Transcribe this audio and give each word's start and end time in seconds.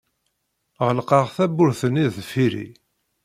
Ɣelqeɣ 0.87 1.25
tawwurt-nni 1.35 2.05
deffir-i. 2.15 2.67